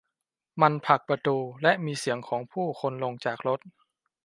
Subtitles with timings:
[0.61, 3.59] มันผลักประตู และมีเสียงของผู้คนลงจากรถ